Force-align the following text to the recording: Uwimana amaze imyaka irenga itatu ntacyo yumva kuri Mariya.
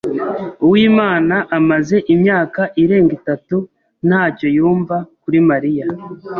Uwimana 0.65 1.35
amaze 1.57 1.95
imyaka 2.13 2.61
irenga 2.81 3.11
itatu 3.19 3.55
ntacyo 4.07 4.47
yumva 4.55 4.95
kuri 5.23 5.39
Mariya. 5.49 5.85